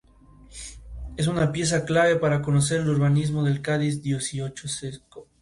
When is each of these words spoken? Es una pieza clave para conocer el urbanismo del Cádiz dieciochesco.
Es 1.15 1.27
una 1.27 1.51
pieza 1.51 1.85
clave 1.85 2.15
para 2.15 2.41
conocer 2.41 2.81
el 2.81 2.89
urbanismo 2.89 3.43
del 3.43 3.61
Cádiz 3.61 4.01
dieciochesco. 4.01 5.27